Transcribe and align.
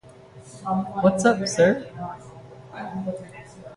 What's 1.03 1.25
up 1.27 1.47
sir? 1.47 1.85